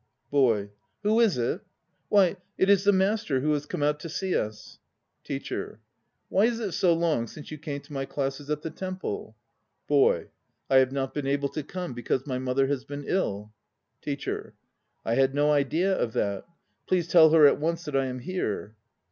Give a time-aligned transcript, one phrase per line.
[0.31, 0.71] BOY.
[1.03, 1.61] Who is it?
[2.09, 4.79] Why, it is the Master who has come out to see us!
[5.23, 5.79] TEACHER.
[6.27, 9.35] Why is it so long since you came to my classes at the temple?
[9.87, 10.29] BOY.
[10.71, 13.53] I have not been able to come because my mother has been ill.
[14.01, 14.55] TEACHER.
[15.05, 16.47] I had no idea of that.
[16.87, 18.75] Please tell her at once that I am here.